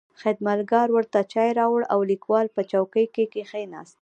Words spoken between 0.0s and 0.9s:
خدمتګار